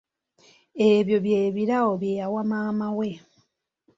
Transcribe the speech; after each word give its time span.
Ebyo 0.91 1.17
bye 1.25 1.41
birabo 1.55 1.91
bye 2.01 2.13
yawa 2.19 2.41
maama 2.51 2.87
we. 2.97 3.09